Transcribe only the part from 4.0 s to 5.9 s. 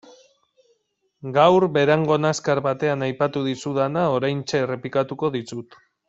oraintxe errepikatuko dizut.